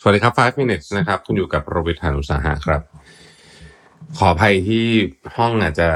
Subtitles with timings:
[0.00, 2.80] สวัสดีครับ 5 minutes นะครับ คุณอยู่กับโรบิทานุสาหะครับ
[4.18, 4.86] ขออภัยที่
[5.36, 5.88] ห้องอาจจะ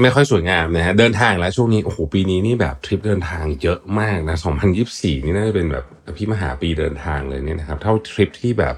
[0.00, 4.36] ไม่ค่อยสวยงามนะฮะ เดินทางแล้วช่วงนี้ โอ้โห ปีนี้นี่แบบทริปเดินทางเยอะมากนะ
[4.80, 5.84] 2024 นี่น่าจะเป็นแบบ
[6.16, 8.74] พี่มหาปีเดินทางเลยเนี่ยนะครับ เท่าทริปที่แบบ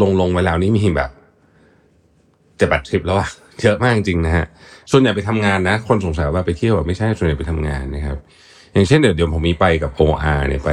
[0.00, 1.10] ลงลงไปแล้วนี่มีแบบ
[2.60, 3.28] จ็ดแปดทริปแล้วอะ
[3.62, 4.46] เยอะมากจริงนะฮะ
[4.90, 8.18] ส่วนใหญ่ไปทำงานนะ คนสงสัยว่าไปเที่ยวไม่ใช่ ส่วนใหญ่ไปทำงานนะครับ
[8.72, 10.70] อย่างเช่นเดี๋ยวเดี๋ยวผมมีไปกับ OR เนี่ยไป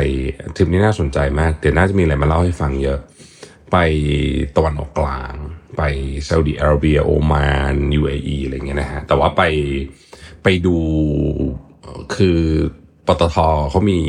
[0.56, 3.00] ทริปนี้น่าสนใจมาก เดี๋ยวน่าจะมีอะไรมาเล่าให้ฟังเยอะ
[3.72, 3.78] ไป
[4.56, 5.34] ตะวันออกกลาง
[5.78, 5.82] ไป
[6.28, 9.44] ซาอุดิอาระเบียโอมาน UAE อะไรเงี้ยนะฮะ แต่ว่าไป
[10.44, 10.78] ไปดู
[12.16, 12.40] คือ
[13.08, 13.38] ปตท
[13.70, 14.00] เขามี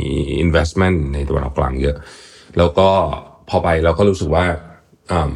[0.45, 1.95] investment ในตะวันออกกลางเยอะ
[2.57, 2.89] แล้วก็
[3.49, 4.45] พอไปเราก็รู้สึกว่า
[5.11, 5.35] อืม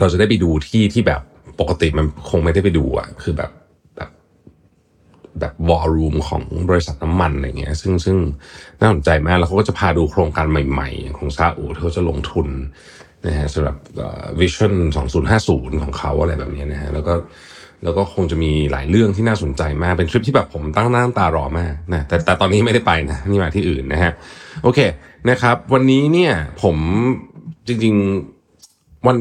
[0.00, 1.20] เราจะได้ไปดูที่ที่แบบ
[1.60, 3.50] ปกติมันคงไม่ได้ไปดูอะคือแบบ
[5.40, 8.16] แบบวอลลุ่มของบริษัทน้ำมันอะไรเงี้ยซึ่งซึ่ง
[8.80, 12.48] น่าสนใจมากแล้วเขาก็จะพาดูโครงการใหม่ๆ ของซาอุที่เขาจะลงทุน
[13.26, 13.76] นะฮะสำหรับ
[14.40, 14.72] วิชั่น
[15.28, 17.14] 2050 ของเขาอะไรแบบนี้นะฮะแล้วก็
[17.84, 24.12] แล้วก็คงจะมีหลายเรื่องที่น่าสนใจมากเป็นทริปที่แบบผมตั้งหน้าตั้งตารอมากนะแต่แต่ตอนนี้ไม่ได้ไปนะนี่มาที่อื่นนะฮะ
[24.62, 24.78] โอเค
[25.30, 26.76] นะครับ วันนี้เนี่ยผม
[27.66, 29.18] จริงๆวัน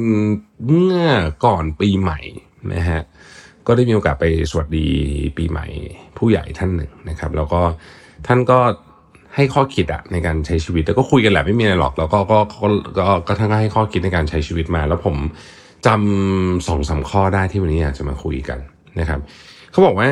[0.65, 0.97] เมื่อ
[1.45, 2.19] ก่อนปีใหม่
[2.73, 3.01] นะฮะ
[3.67, 4.87] ก็ได้มีโอกาสไปสวัสดี
[5.37, 5.67] ปีใหม่
[6.17, 7.61] ผู้ใหญ่ท่านหนึ่งนะครับ แล้วก็
[8.27, 8.59] ท่านก็
[9.35, 12.67] ให้ข้อคิดอะในการใช้ชีวิตแล้วก็คุยกันแหละไม่มีอะไรหรอก แล้วก็ก็ก็
[12.99, 15.15] ก็ก็ท่านก็ให้ข้อคิดในการใช้ชีวิตมา แล้วผม
[15.85, 18.59] จำสองสามข้อได้ที่วันนี้อยากจะมาคุยกัน
[18.99, 19.19] นะครับ
[19.71, 20.09] เขาบอกว่า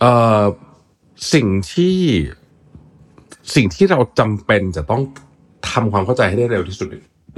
[0.00, 0.42] เอ่อ
[1.34, 1.98] สิ่งที่
[3.54, 5.02] สิ่งที่เราจำเป็นจะต้อง
[5.70, 6.88] ทำความเข้าใจให้ได้เร็วที่สุด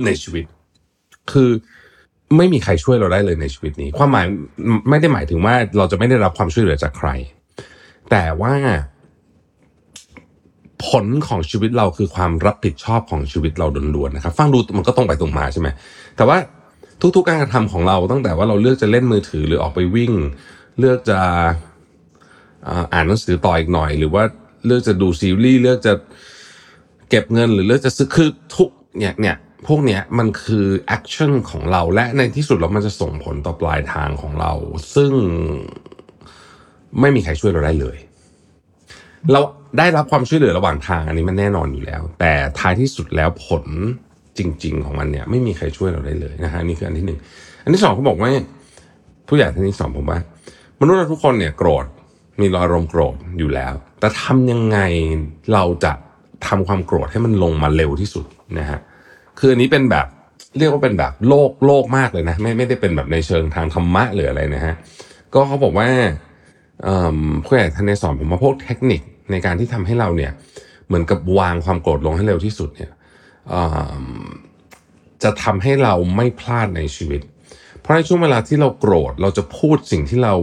[0.06, 0.45] ในชีวิต
[1.33, 1.51] คือ
[2.37, 4.27] ไม่มีใครช่วยเราได้เลยในชีวิตนี้ ความหมาย
[4.91, 7.09] ไม่ได้หมายถึงว่าเราจะไม่ได้รับความช่วยเหลือจากใคร
[8.11, 8.55] แต่ว่า
[10.87, 15.69] ผลของชีวิตเราคือความรับผิดชอบของชีวิตเราล้วนๆนะครับ ฟังดูมันก็ตรงไปตรงมาใช่ไหม
[16.16, 16.39] แต่ว่า
[17.16, 20.12] ทุกๆการกระทำของเราตั้งแต่ว่าเราเลือกจะเล่นมือถือหรือออกไปวิ่ง
[20.78, 21.21] เลือกจะ
[22.69, 24.22] อ่าอ่านหนังสือต่ออีกหน่อย หรือว่า
[24.66, 25.93] เลือกจะดูซีรีส์เลือกจะ
[27.10, 29.37] เก็บเงินหรือเลือกจะซื้อคือทุกเนี่ยเนี่ย
[29.67, 34.53] พวกเนี้ยมันคือ action ของเราและในที่สุดแล้วมันจะส่งผลต่อปลายทางของเรา
[34.95, 35.13] ซึ่ง
[37.01, 37.97] ไม่มีใครช่วยเราได้เลย
[39.33, 39.41] เรา
[39.79, 43.65] ได้รับความช่วยเหลือระหว่างทางอันนี้มันแน่นอนอยู่แล้ว แต่ท้ายที่สุดแล้วผล
[44.39, 47.19] จริง ๆ ของมันเนี่ย ไม่มีใครช่วยเราได้เลยนะฮะนี่คืออันที่หนึ่ง
[47.65, 48.31] อันที่สองเขาบอกว่า
[49.29, 50.19] ผู้ใหญ่ท่านที่สอนผมว่า
[50.81, 51.85] มนุษย์เราทุกคนเนี่ยโกรธ
[52.41, 54.79] มีอารมณ์โกรธอยู่แล้ว แต่ทำยังไง
[55.53, 55.93] เราจะ
[56.47, 58.27] ทำความโกรธให้มันลงมาเร็วที่สุด
[58.59, 58.79] นะฮะ
[59.38, 60.06] คืออันนี้เป็นแบบ
[60.59, 64.75] เรียกว่าเป็นแบบโลกโลกมากเลยนะ ไม่ไม่ได้เป็นแบบในเชิงทางธรรมะหรืออะไรนะฮะ
[65.34, 65.88] ก็เขาบอกว่า
[67.44, 69.00] ผู้ใหญ่ท่านในสอนผมมาพวกเทคนิค
[69.31, 70.32] ในการที่ทำให้เราเนี่ย
[70.87, 72.91] เหมือนกับวางความโกรธลงให้เร็วที่สุดเนี่ย
[75.22, 77.21] จะทำให้เราไม่พลาดในชีวิต
[77.81, 80.34] เพราะในช่วงเวลาที่เราโกรธเราจะพูดสิ่งที่เรา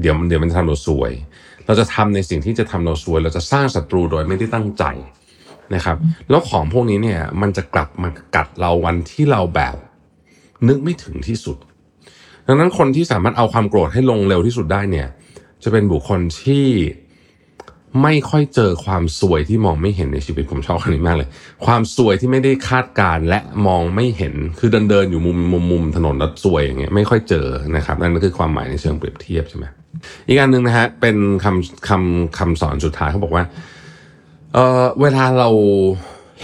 [0.00, 1.12] เดี๋ยวมันเดี๋ยวมันจะทำเราซวย
[1.66, 4.84] เราจะทำในสิ่งที่จะทำเราซวย เราจะสร้างศัตรูโดยไม่ได้ตั้งใจ
[5.74, 5.96] นะครับ
[6.30, 9.76] แล้วของพวกนี้เนี่ยมันจะกลับมากัดเราวันที่เราแบบ
[10.68, 11.56] นึกไม่ถึงที่สุด
[12.46, 15.08] ดังนั้นคนที่สามารถเอาความโกรธให้ลงเร็วที่สุดได้เนี่ย
[15.62, 16.66] จะเป็นบุคคลที่
[18.02, 21.28] ไม่ค่อยเจอความสวยที่มองไม่เห็นในชีวิตผมชอบคำนี้มากเลย
[21.66, 29.64] ความสวยที่ไม่ได้คาดการและมองไม่เห็นคือเดินเดินอยู่มุมมุมมุมถนนแล้วสวยอย่างเงี้ยไม่ค่อยเจอนะครับนั่นก็คือความหมายในเชิงเปรียบเทียบใช่ไหม
[30.28, 33.44] อีกอันหนึ่งนะฮะเป็นคำคำคำสอนสุดท้ายเขาบอกว่า
[34.54, 35.48] เออเวลาเรา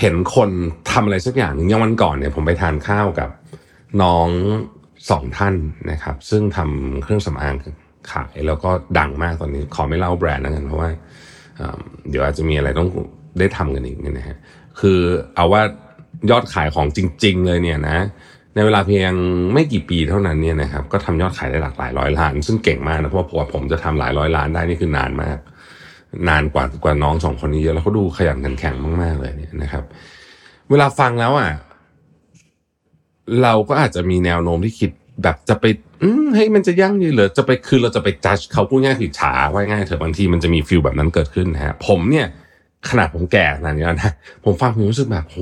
[0.00, 0.50] เห็นคน
[0.90, 3.30] ทำอะไรสักอย่างหนึ่งอย่างวันก่อนเนี่ยผมไปทานข้าวกับ
[4.02, 4.28] น้อง
[5.10, 5.54] สองท่าน
[5.90, 7.54] นะครับ ซึ่งทำเครื่องสำอาง
[8.10, 10.90] ขายแล้วก็ดังมากตอนนี้ ขอไม่เล่าแบรนด์แล้วกันเพราะว่า
[12.10, 12.88] เดี๋ยวอาจจะมีอะไรต้อง
[13.38, 14.36] ได้ทำกันอีกนี่นะฮะ
[14.80, 15.00] คือ
[15.34, 15.62] เอาว่า
[16.30, 17.98] ยอดขายของจริง ๆ เลยเนี่ยนะ
[18.54, 19.12] ในเวลาเพียง
[19.52, 25.38] ไม่กี่ปีเท่านั้นเนี่ยนะครับก็ทำยอดขายได้หลากหลายร้อยล้าน ซึ่งเก่งมากนะเพราะว่าผมว่าผมจะทำหลายร้อยล้านได้นี่คือนานมาก
[26.28, 29.84] นานกว่ากว่าน้องสองคนนี้เยอะแล้วเขาดูขยันขันแข็งมาก ๆ เลยเนี่ยนะครับ
[30.70, 31.50] เวลาฟังแล้วอะ
[33.42, 34.90] เราก็อาจจะมีแนวโน้มที่คิด
[35.22, 35.64] แบบจะไป
[36.02, 42.26] อืมเฮ้ยมันจะยั่งยืนหรือจะไปคือเราจะไปจัดเขาพูดง่ายคือฉาไว้ง่ายเถอะบางทีมันจะมีฟิลแบบนั้นเกิดขึ้นนะฮะผมเนี่ย
[42.88, 44.12] ขนาดผมแก่ขนาดนี้แล้วนะ
[44.44, 45.38] ผมฟังผมรู้สึกแบบโห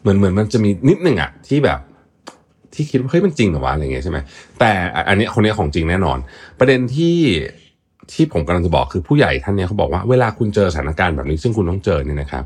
[0.00, 1.78] เหมือนเหมือนมันจะมีนิดนึงอะ ที่แบบ
[2.74, 4.18] ที่คิดว่าเฮ้ยมันจริงเหรอวะอะไรเงี้ยใช่ไหม
[4.58, 4.70] แต่
[5.08, 6.18] อันนี้คนนี้ของจริงแน่นอน
[6.58, 7.16] ประเด็นที่
[8.12, 12.44] ที่ผมกำลังจะบอกคือผู้ใหญ่ท่านเนี้ยเขาบอกว่าเวลาคุณเจอสถานการณ์แบบนี้ซึ่งคุณต้องเจอเนี่ยนะครับ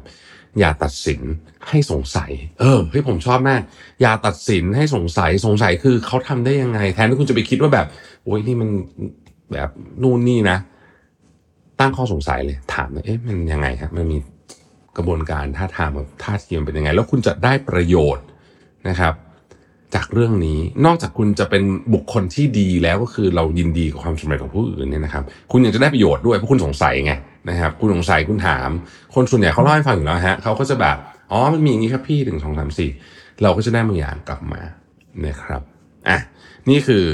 [0.58, 1.20] อย่าตัดสิน
[1.68, 2.30] ให้สงสัย
[2.60, 3.60] เออเฮ้ยผมชอบมาก
[4.00, 7.86] อย่าตัดสินให้สงสัยสงสัยคือเขาทำได้ยังไง แทนที่คุณจะไปคิดว่าแบบ
[8.24, 8.68] โอ้ยนี่มัน
[9.52, 9.70] แบบ
[10.02, 10.58] นู่นนี่นะ
[11.80, 14.18] ตั้งข้อสงสัยเลยถามเลยเอ๊ะมันยังไงครับมันมี
[14.96, 15.90] กระบวนการท่าทาง
[16.22, 18.24] ท่าทีมันเป็นยังไง แล้วคุณจะได้ประโยชน์
[18.88, 19.14] นะครับ
[19.94, 21.62] จากเรื่องนี้นอกจากคุณจะเป็น
[21.94, 27.12] บุคคลที่ดีแล้วก็คือเรายินดีกับความสำเร็จของผู้อื่นเนี่ยนะครับ คุณยังจะได้ประโยชน์ด้วยเพราะคุณสงสัยไง
[27.48, 28.68] นะครับ คุณสงสัยคุณถาม
[29.14, 30.96] คนส่วนใหญ่เขาเล่าให้ฟังอยู่แล้วฮะเขาก็จะแบบ
[31.30, 32.90] อ๋อมันมีอย่างนี้ครับพี่หนึ่งสองสามสี่
[33.42, 34.62] เราก็จะได้บางอย่างกลับมา
[35.26, 35.62] นะครับ
[36.08, 36.18] อะ
[36.68, 37.04] นี่คือ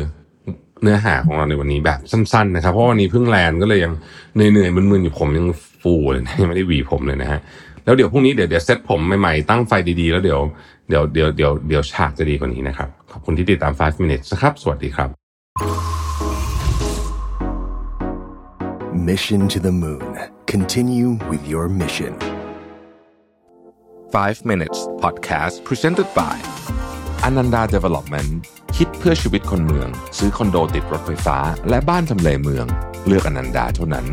[0.82, 3.92] เนื้อหาของเราในวันนี้แบบสั้นๆนะครับ เพราะวันนี้เพิ่งแลนก็เลยยัง
[4.34, 5.46] เหนื่อยๆมึนๆอยู่ผมยัง
[5.82, 7.40] ฟูเลยนะยังไม่ได้หวีผมเลยนะฮะ
[7.88, 10.40] แล้วเดี๋ยวพรุ่งนี้เดี๋ยวเดี๋ยวเซตผมใหม่ๆตั้งไฟดีๆ แล้วเดี๋ยว
[10.88, 15.08] เดี๋ยวเดี๋ยวเดี๋ยวเดี๋ยวฉากจะดีกว่านี้นะครับ ขอบคุณที่ติดตาม 5 minutes นะครับ สวัสดีครับ
[19.08, 20.08] Mission to the Moon.
[20.55, 22.12] Continue with your mission.
[24.12, 26.37] 5 minutes podcast presented by
[27.26, 28.31] Ananda Development
[28.76, 29.88] คิดเพื่อชีวิตคนเมือง
[30.19, 31.38] ซื้อคอนโดติดรถไฟฟ้า
[31.69, 32.67] และบ้านทำเลเมือง
[33.06, 34.06] เลือกอนันดาเท่านั้น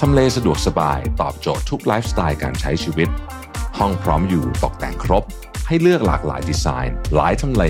[0.00, 3.08] ทำเลสะดวกสบายตอบโจทย์ทุกไลฟ์สไตล์การใช้ชีวิต
[3.78, 5.24] ห้องพร้อมอยู่ตกแต่งครบ
[5.66, 7.64] ให้เลือกหลากหลายดีไซน์ หลายทำเล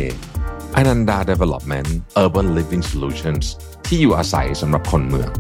[0.77, 1.89] อนันดา Development
[2.23, 3.45] Urban Living Solutions
[3.87, 5.31] ที่อยู่อาศัยสำหรับคนเมือง